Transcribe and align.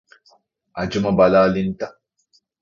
އަޖުމަ 0.77 1.11
ބަލާލިންތަ؟ 1.19 1.81